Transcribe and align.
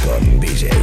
from 0.00 0.40
DJ. 0.40 0.79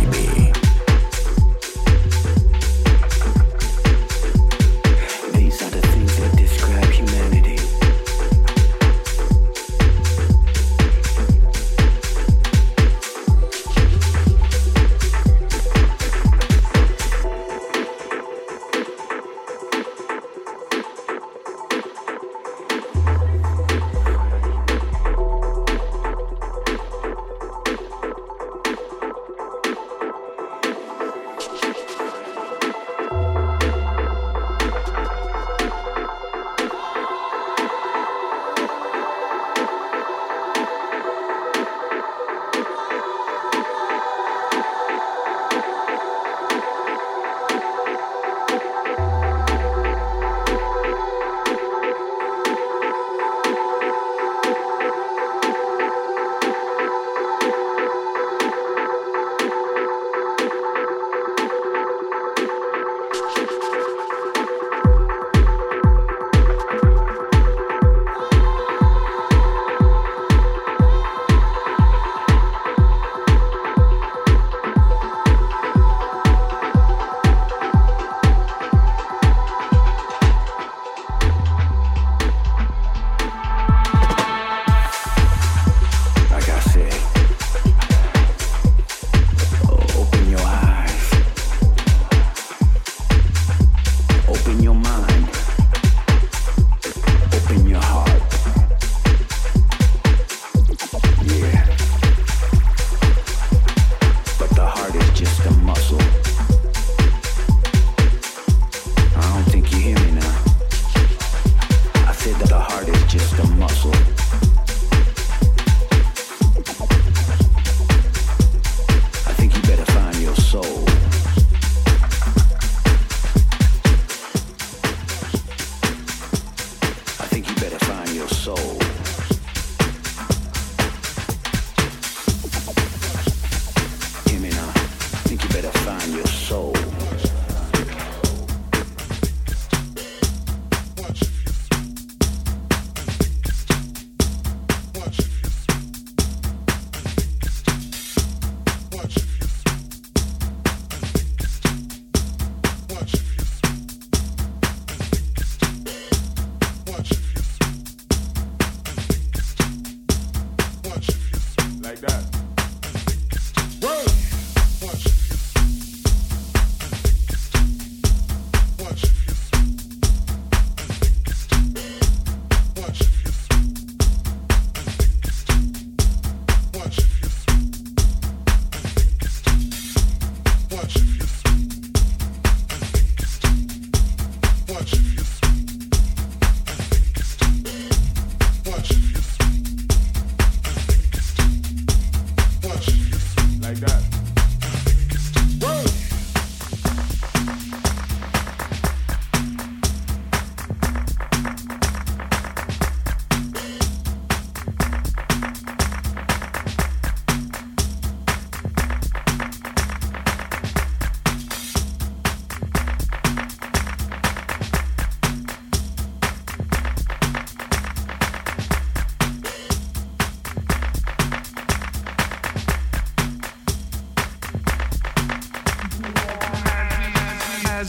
It's 112.90 113.12
just 113.12 113.38
a 113.40 113.48
muscle. 113.56 113.97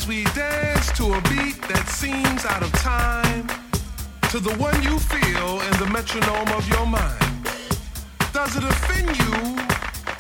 We 0.07 0.25
dance 0.37 0.93
to 0.93 1.15
a 1.15 1.21
beat 1.33 1.57
that 1.65 1.89
seems 1.89 2.45
out 2.45 2.61
of 2.61 2.71
time, 2.77 3.49
to 4.29 4.39
the 4.39 4.53
one 4.61 4.77
you 4.83 4.99
feel 4.99 5.65
in 5.65 5.75
the 5.81 5.89
metronome 5.89 6.53
of 6.53 6.69
your 6.69 6.85
mind. 6.85 7.49
Does 8.37 8.53
it 8.53 8.65
offend 8.69 9.09
you 9.17 9.33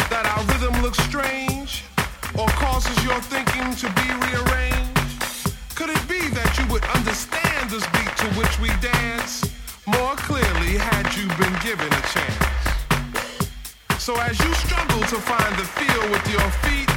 that 0.09 0.25
our 0.25 0.41
rhythm 0.49 0.73
looks 0.81 0.97
strange 1.05 1.85
or 2.33 2.49
causes 2.57 2.97
your 3.05 3.21
thinking 3.29 3.69
to 3.77 3.93
be 3.93 4.09
rearranged? 4.25 5.53
Could 5.77 5.93
it 5.93 6.01
be 6.09 6.33
that 6.33 6.49
you 6.57 6.65
would 6.73 6.85
understand 6.97 7.69
this 7.69 7.85
beat 7.93 8.13
to 8.25 8.29
which 8.41 8.57
we 8.65 8.73
dance 8.81 9.45
more 9.85 10.17
clearly 10.17 10.81
had 10.81 11.13
you 11.13 11.29
been 11.37 11.53
given 11.61 11.93
a 11.93 12.05
chance? 12.09 14.01
So 14.01 14.17
as 14.17 14.33
you 14.41 14.49
struggle 14.65 15.05
to 15.13 15.19
find 15.21 15.53
the 15.61 15.69
feel 15.77 16.03
with 16.09 16.25
your 16.33 16.49
feet, 16.65 16.89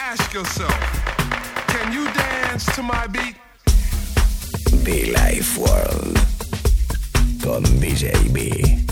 ask 0.00 0.32
yourself, 0.32 1.09
can 1.70 1.92
you 1.92 2.04
dance 2.12 2.66
to 2.74 2.82
my 2.82 3.06
beat? 3.06 3.36
The 4.84 5.12
Life 5.12 5.56
World 5.56 6.18
con 7.42 7.62
DJ 7.80 8.89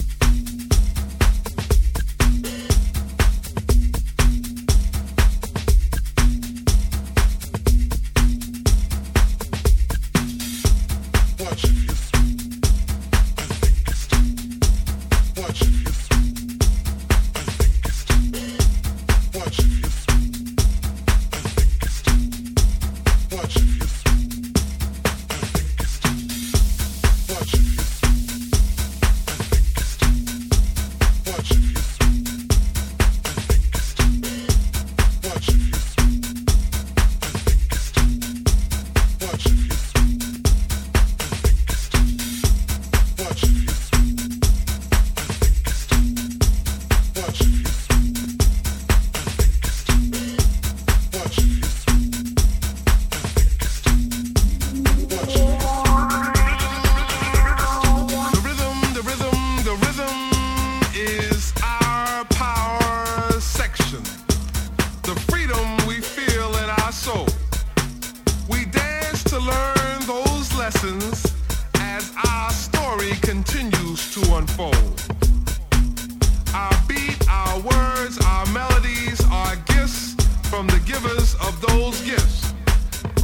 from 80.59 80.67
the 80.67 80.81
givers 80.81 81.37
of 81.37 81.61
those 81.61 82.01
gifts. 82.01 82.53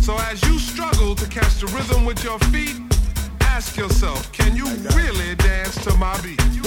So 0.06 0.16
as 0.30 0.40
you 0.44 0.56
struggle 0.56 1.16
to 1.16 1.28
catch 1.28 1.58
the 1.58 1.66
rhythm 1.74 2.04
with 2.04 2.22
your 2.22 2.38
feet, 2.50 2.76
ask 3.40 3.76
yourself, 3.76 4.30
can 4.30 4.54
you 4.54 4.66
really 4.94 5.34
dance 5.34 5.74
to 5.82 5.96
my 5.96 6.16
beat? 6.22 6.40
You. 6.52 6.64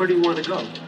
Where 0.00 0.06
do 0.06 0.14
you 0.14 0.22
want 0.22 0.42
to 0.42 0.48
go? 0.48 0.79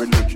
religion. 0.00 0.33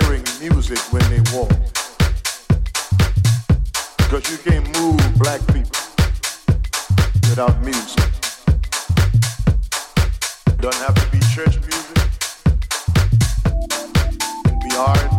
hearing 0.00 0.24
music 0.40 0.78
when 0.92 1.02
they 1.10 1.20
walk. 1.36 1.50
Because 3.96 4.30
you 4.30 4.38
can't 4.38 4.66
move 4.78 5.00
black 5.18 5.40
people 5.48 5.70
without 7.28 7.60
music. 7.62 8.10
It 10.46 10.60
doesn't 10.60 10.82
have 10.82 10.94
to 10.94 11.10
be 11.10 11.18
church 11.34 11.58
music. 11.60 11.98
It 13.46 14.44
can 14.44 14.58
be 14.68 14.76
art. 14.76 15.17